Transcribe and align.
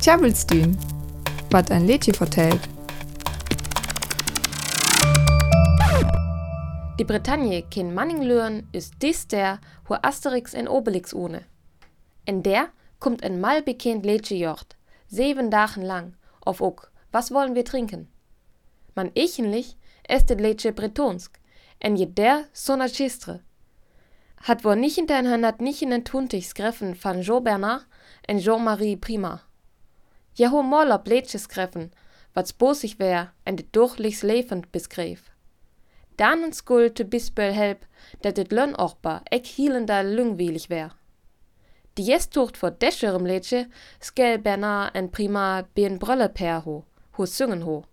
Tjabelstün, 0.00 0.76
wat 1.50 1.70
ein 1.70 1.86
Lädchen 1.86 2.14
vertellt. 2.14 2.60
Die 6.98 7.04
Bretagne 7.04 7.62
kin 7.62 7.94
Manning 7.94 8.22
lören 8.22 8.68
ist 8.72 8.94
dies 9.00 9.26
der, 9.26 9.58
wo 9.86 9.96
Asterix 10.02 10.52
en 10.52 10.68
Obelix 10.68 11.14
ohne. 11.14 11.44
In 12.26 12.42
der 12.42 12.68
kommt 12.98 13.22
ein 13.22 13.40
mal 13.40 13.62
bekannt 13.62 14.04
Lädchen 14.04 14.38
jocht, 14.38 14.76
sieben 15.06 15.50
Dagen 15.50 15.82
lang, 15.82 16.14
auf 16.40 16.60
ook, 16.60 16.90
was 17.12 17.30
wollen 17.30 17.54
wir 17.54 17.64
trinken? 17.64 18.08
Man 18.94 19.10
ichenlich 19.14 19.76
est 20.08 20.28
det 20.28 20.40
Lädchen 20.40 20.74
bretonsk, 20.74 21.38
en 21.78 21.96
je 21.96 22.06
der 22.06 22.44
sona 22.52 22.88
chistre. 22.88 23.40
Hat 24.42 24.64
wohl 24.64 24.76
nicht 24.76 24.98
in 24.98 25.06
den 25.06 26.04
Tuntigs 26.04 26.54
greffen 26.54 26.94
von 26.94 27.22
Jean 27.22 27.44
Bernard 27.44 27.86
en 28.26 28.38
Jean-Marie 28.38 28.96
Prima. 28.96 29.42
Ja 30.34 30.50
ho 30.50 30.62
morlop 30.62 31.06
Lädchen 31.06 31.40
greffen, 31.48 31.90
was 32.34 32.52
bosig 32.52 32.98
wär 32.98 33.32
en 33.44 33.56
de 33.56 33.66
durchlichs 33.72 34.22
levend 34.22 34.72
beskreef. 34.72 35.30
Danen 36.16 36.52
skuld 36.52 36.94
te 36.94 37.04
bispel 37.04 37.52
help, 37.52 37.86
dat 38.22 38.36
dit 38.36 38.52
lön 38.52 38.74
ochba 38.76 39.20
ek 39.30 39.46
hielender 39.46 40.04
lungwielig 40.04 40.68
wär. 40.70 40.90
Die 41.98 42.04
Jestucht 42.04 42.56
vor 42.56 42.70
descherem 42.70 43.26
Lädchen 43.26 43.72
skel 44.00 44.38
Bernard 44.38 44.94
en 44.94 45.10
Prima 45.10 45.66
bien 45.74 45.98
Brölle 45.98 46.28
per 46.28 46.64
ho, 46.64 46.84
ho 47.16 47.26
singen 47.26 47.64
ho. 47.64 47.84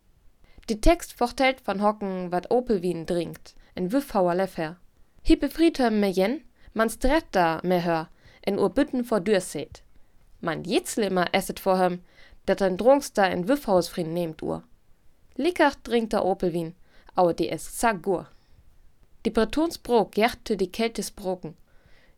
Die 0.70 0.82
Text 0.82 1.14
vertellt 1.14 1.62
von 1.62 1.82
Hocken, 1.82 2.32
wat 2.32 2.52
Opelwien 2.52 3.06
dringt, 3.06 3.56
en 3.76 3.92
Wüffhauer 3.92 4.36
Leffer. 4.36 4.78
Hi 5.26 5.36
befried 5.36 5.78
hem 5.78 6.00
me 6.00 6.10
jen, 6.10 6.44
man 6.74 6.90
stretta 6.90 7.62
me 7.64 7.80
hör, 7.82 8.08
en 8.42 8.60
ur 8.60 8.70
Bütten 8.70 9.04
vor 9.04 9.20
Dür 9.20 9.42
seht. 9.42 9.82
Man 10.42 10.64
jitzlimmer 10.64 11.28
esset 11.34 11.60
vor 11.60 11.78
hem, 11.78 12.02
dat 12.46 12.62
ein 12.62 12.78
Drunkster 12.78 13.30
en 13.30 13.48
Wüffhausfried 13.48 14.08
nehmt 14.08 14.42
ur. 14.42 14.64
Lickach 15.36 15.76
dringt 15.84 16.14
der 16.14 16.26
Opelwien, 16.26 16.76
aber 17.16 17.34
die 17.34 17.50
es 17.50 17.80
sagur. 17.80 18.28
Die 19.26 19.32
Bretonsbrok 19.32 20.14
gerte 20.14 20.56
die 20.56 20.72
Kältesbroken. 20.72 21.56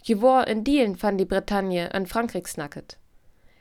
Je 0.04 0.22
war 0.22 0.48
in 0.48 0.64
Dielen 0.64 0.96
van 1.02 1.18
die 1.18 1.26
Bretagne 1.26 1.94
an 1.94 2.06
Frankreich 2.06 2.48
snacket. 2.48 2.98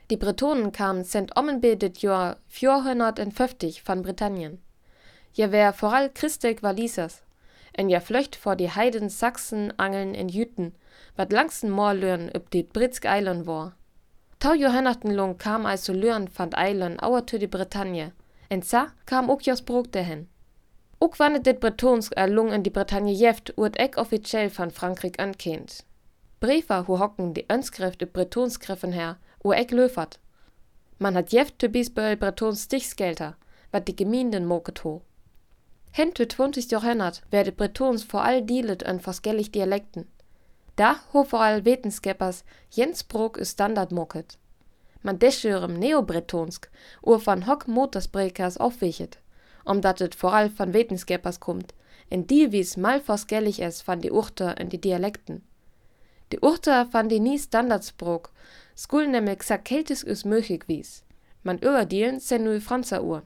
Die 0.09 0.17
Bretonen 0.17 0.71
kamen 0.71 1.03
sent 1.03 1.35
ommenbe 1.37 1.75
dit 1.75 2.01
Jahr 2.01 2.37
450 2.47 3.81
van 3.85 4.01
Britannien. 4.01 4.61
Je 5.33 5.51
wär 5.51 5.73
voral 5.73 6.09
Christek 6.13 6.63
Walisers, 6.63 7.21
en 7.73 7.89
ja 7.89 7.99
flöcht 7.99 8.35
vor 8.35 8.55
die 8.55 8.71
Heiden 8.71 9.09
Sachsen 9.09 9.73
angeln 9.77 10.13
in 10.13 10.29
Jüten, 10.29 10.73
wat 11.15 11.31
langsten 11.31 11.69
Moorlöhren 11.69 12.29
üb 12.35 12.49
die 12.51 12.63
Britsk 12.63 13.05
Eilen 13.05 13.45
war. 13.45 13.75
Tau 14.39 14.53
Johannachtenlung 14.53 15.37
kam 15.37 15.65
also 15.65 15.91
Löhren 15.91 16.29
van 16.33 16.53
Eilen 16.53 16.99
auer 16.99 17.27
zu 17.27 17.37
die 17.37 17.47
Bretagne, 17.47 18.13
en 18.49 18.61
sa 18.61 18.87
kam 19.05 19.29
ook 19.29 19.41
jos 19.41 19.61
Brok 19.61 19.91
dahin. 19.91 20.27
Ook 20.99 21.17
wanneer 21.17 21.43
dit 21.43 21.59
Bretons 21.59 22.11
erlung 22.11 22.51
in 22.51 22.63
die 22.63 22.71
Bretagne 22.71 23.11
jeft, 23.11 23.53
wordt 23.55 23.77
ek 23.77 23.97
offiziell 23.97 24.49
van 24.49 24.71
Frankreich 24.71 25.19
ankend. 25.19 25.85
Briefer 26.39 26.87
hu 26.87 26.97
hocken 26.97 27.33
die 27.33 27.45
Önskräfte 27.47 28.05
Bretonskriffen 28.05 28.93
her, 28.93 29.17
o 29.43 29.51
ek 29.51 29.71
löfert. 29.71 30.19
Man 30.97 31.15
hat 31.15 31.31
jeft 31.31 31.59
te 31.59 31.69
bisböll 31.69 32.17
Bretons 32.17 32.63
Stichsgelder, 32.63 33.35
wat 33.71 33.87
die 33.87 33.95
Gemeinden 33.95 34.45
moket 34.45 34.83
ho. 34.83 35.01
Hente 35.91 36.27
20 36.27 36.69
Jahrhundert 36.71 37.21
werde 37.31 37.51
Bretons 37.51 38.03
vor 38.03 38.23
all 38.23 38.41
dielet 38.41 38.85
an 38.85 38.99
verschellig 38.99 39.51
Dialekten. 39.51 40.07
Da 40.75 40.95
ho 41.13 41.23
vor 41.23 41.41
all 41.41 41.65
Wetenskeppers 41.65 42.43
Jens 42.69 43.03
Brok 43.03 43.37
is 43.37 43.51
Standard 43.51 43.91
moket. 43.91 44.37
Man 45.01 45.19
deschörem 45.19 45.79
Neobretonsk, 45.79 46.69
ur 47.01 47.19
van 47.19 47.47
hock 47.47 47.67
Motorsbrekers 47.67 48.57
aufwichet 48.57 49.19
omdat 49.69 49.99
het 49.99 50.15
vooral 50.15 50.49
van 50.49 50.71
wetenschappers 50.71 51.37
komt, 51.37 51.73
en 52.07 52.25
die 52.25 52.49
wies 52.49 52.75
mal 52.75 53.01
verschillig 53.01 53.59
is 53.59 53.81
van 53.81 53.99
die 53.99 54.11
Urte 54.11 54.43
en 54.43 54.67
die 54.67 54.79
Dialekten. 54.79 55.43
Die 56.27 56.39
Urte 56.41 56.87
van 56.91 57.07
die 57.07 57.19
nie 57.19 57.37
Standardsprok, 57.37 58.31
skul 58.73 59.07
nämlich 59.07 59.43
sakeltis 59.43 60.03
us 60.03 60.23
möglich 60.23 60.67
wies. 60.67 61.03
Man 61.41 61.57
überdielen 61.57 62.19
sen 62.19 62.43
nu 62.43 62.59
Franzer 62.61 63.03
Uhr. 63.03 63.23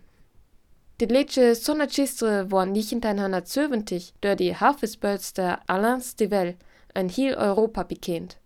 Die 1.02 1.06
letzte 1.06 1.56
Sonnachistre 1.56 2.52
waren 2.52 2.70
1970 2.70 4.14
durch 4.22 4.36
die 4.36 4.56
Hafisbölster 4.56 5.60
Alain 5.66 6.02
Stivell 6.02 6.56
in 6.94 7.10
heel 7.10 7.34
Europa 7.34 7.82
bekannt. 7.82 8.38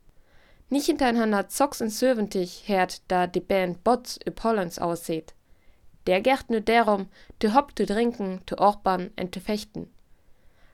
1976 0.71 2.63
hört 2.67 3.01
da 3.09 3.27
die 3.27 3.41
Band 3.41 3.83
Bots 3.83 4.17
üb 4.25 4.41
Hollands 4.43 4.79
aussieht. 4.79 5.33
Der 6.07 6.21
gert 6.21 6.49
nu 6.49 6.61
derom, 6.61 7.09
te 7.39 7.53
hop 7.53 7.75
te 7.75 7.85
drinken, 7.85 8.39
te 8.45 8.57
orban 8.57 9.11
en 9.17 9.29
te 9.29 9.41
fechten. 9.41 9.91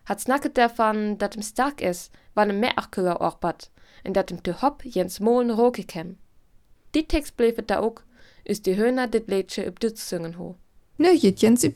Hat 0.05 0.21
snacket 0.21 0.55
davon, 0.55 1.17
dat 1.17 1.35
em 1.35 1.41
stark 1.41 1.81
is, 1.81 2.11
wann 2.35 2.49
em 2.49 2.59
meachkuer 2.59 3.19
orbat, 3.19 3.71
en 4.03 4.13
dat 4.13 4.31
em 4.31 4.41
te 4.41 4.53
hop 4.61 4.83
jens 4.83 5.19
molen 5.19 5.55
roke 5.55 5.83
kem. 5.83 6.17
Die 6.91 7.05
Text 7.07 7.35
blevet 7.35 7.67
da 7.67 7.79
ook, 7.79 8.03
is 8.43 8.61
die 8.61 8.75
Höhner 8.75 9.07
dit 9.07 9.27
Lädsche 9.27 9.65
üb 9.65 9.79
Dütz 9.79 10.07
singen 10.07 10.37
ho. 10.37 10.55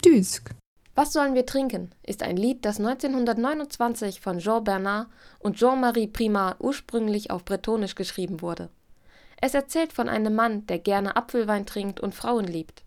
Düsk. 0.05 0.51
Was 0.94 1.11
sollen 1.11 1.33
wir 1.33 1.47
trinken? 1.47 1.89
ist 2.03 2.22
ein 2.22 2.38
Lied, 2.38 2.63
das 2.66 2.78
1929 2.78 4.22
von 4.22 4.38
Jean 4.38 4.63
Bernard 4.63 5.07
und 5.39 5.57
Jean-Marie 5.57 6.05
Prima 6.05 6.55
ursprünglich 6.59 7.31
auf 7.31 7.44
Bretonisch 7.44 7.95
geschrieben 7.95 8.41
wurde. 8.41 8.69
Es 9.41 9.56
erzählt 9.56 9.91
von 9.91 10.07
einem 10.07 10.35
Mann, 10.35 10.67
der 10.67 10.77
gerne 10.77 11.16
Apfelwein 11.16 11.66
trinkt 11.66 12.00
und 12.00 12.13
Frauen 12.13 12.45
liebt. 12.45 12.83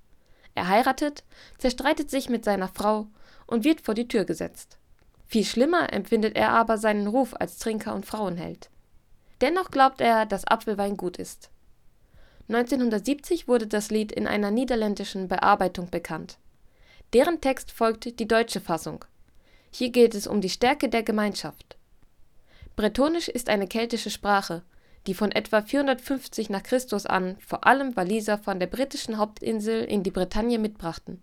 Er 0.55 0.69
heiratet, 0.69 1.25
zerstreitet 1.59 2.11
sich 2.11 2.29
mit 2.29 2.45
seiner 2.45 2.69
Frau 2.69 3.09
und 3.49 3.65
wird 3.65 3.81
vor 3.81 3.95
die 3.95 4.07
Tür 4.07 4.25
gesetzt. 4.25 4.79
Viel 5.27 5.45
schlimmer 5.45 5.93
empfindet 5.93 6.37
er 6.37 6.51
aber 6.51 6.79
seinen 6.79 7.09
Ruf 7.09 7.35
als 7.35 7.59
Trinker 7.59 7.93
und 7.93 8.07
Frauenheld. 8.07 8.71
Dennoch 9.41 9.73
glaubt 9.73 10.01
er, 10.01 10.27
dass 10.27 10.47
Apfelwein 10.47 10.97
gut 10.97 11.17
ist. 11.17 11.51
1970 12.51 13.47
wurde 13.47 13.69
das 13.69 13.91
Lied 13.91 14.11
in 14.11 14.27
einer 14.27 14.51
niederländischen 14.51 15.29
Bearbeitung 15.29 15.89
bekannt. 15.89 16.37
Deren 17.13 17.41
Text 17.41 17.71
folgt 17.71 18.19
die 18.19 18.27
deutsche 18.27 18.61
Fassung. 18.61 19.05
Hier 19.73 19.91
geht 19.91 20.17
es 20.17 20.27
um 20.27 20.41
die 20.41 20.49
Stärke 20.49 20.89
der 20.89 21.05
Gemeinschaft. 21.05 21.77
Bretonisch 22.75 23.29
ist 23.29 23.49
eine 23.49 23.69
keltische 23.69 24.11
Sprache, 24.11 24.63
die 25.07 25.15
von 25.15 25.31
etwa 25.31 25.63
450 25.63 26.51
nach 26.51 26.65
Christus 26.65 27.07
an 27.07 27.37
vor 27.39 27.67
allem 27.67 27.95
Waliser 27.95 28.37
von 28.37 28.59
der 28.59 28.67
britischen 28.67 29.17
Hauptinsel 29.17 29.85
in 29.85 30.03
die 30.03 30.11
Bretagne 30.11 30.59
mitbrachten 30.59 31.23